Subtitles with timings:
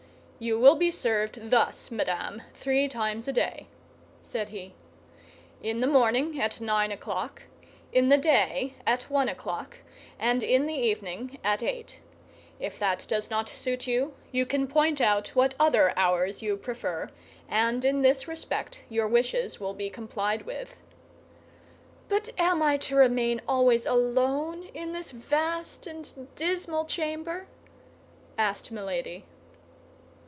[0.43, 3.67] "You will be served, thus, madame, three times a day,"
[4.23, 4.73] said he.
[5.61, 7.43] "In the morning at nine o'clock,
[7.93, 9.77] in the day at one o'clock,
[10.17, 11.99] and in the evening at eight.
[12.59, 17.11] If that does not suit you, you can point out what other hours you prefer,
[17.47, 20.79] and in this respect your wishes will be complied with."
[22.09, 27.45] "But am I to remain always alone in this vast and dismal chamber?"
[28.39, 29.25] asked Milady.